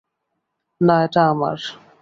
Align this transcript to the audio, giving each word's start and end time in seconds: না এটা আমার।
না 0.81 0.95
এটা 1.05 1.21
আমার। 1.29 1.59